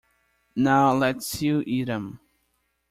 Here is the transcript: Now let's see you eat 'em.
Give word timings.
Now 0.55 0.95
let's 0.95 1.27
see 1.27 1.45
you 1.45 1.63
eat 1.67 1.87
'em. 1.87 2.19